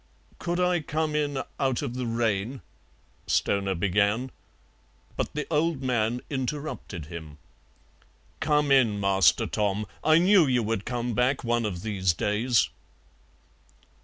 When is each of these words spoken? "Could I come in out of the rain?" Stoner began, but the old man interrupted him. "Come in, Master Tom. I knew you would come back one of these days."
"Could 0.39 0.59
I 0.59 0.79
come 0.79 1.15
in 1.15 1.43
out 1.59 1.83
of 1.83 1.93
the 1.93 2.07
rain?" 2.07 2.61
Stoner 3.27 3.75
began, 3.75 4.31
but 5.15 5.31
the 5.35 5.45
old 5.51 5.83
man 5.83 6.21
interrupted 6.27 7.05
him. 7.05 7.37
"Come 8.39 8.71
in, 8.71 8.99
Master 8.99 9.45
Tom. 9.45 9.85
I 10.03 10.17
knew 10.17 10.47
you 10.47 10.63
would 10.63 10.85
come 10.85 11.13
back 11.13 11.43
one 11.43 11.67
of 11.67 11.83
these 11.83 12.13
days." 12.13 12.69